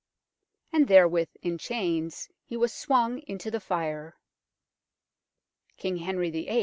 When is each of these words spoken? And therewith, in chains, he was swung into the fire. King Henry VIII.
And 0.73 0.87
therewith, 0.87 1.27
in 1.43 1.59
chains, 1.59 2.27
he 2.43 2.57
was 2.57 2.73
swung 2.73 3.19
into 3.27 3.51
the 3.51 3.59
fire. 3.59 4.15
King 5.77 5.97
Henry 5.97 6.31
VIII. 6.31 6.59